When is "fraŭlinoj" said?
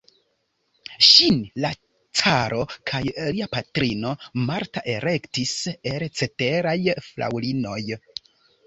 7.13-7.81